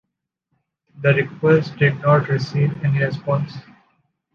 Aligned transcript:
The 1.03 1.13
request 1.13 1.77
did 1.77 1.99
not 2.01 2.27
receive 2.27 2.71
any 2.83 3.03
response. 3.05 3.53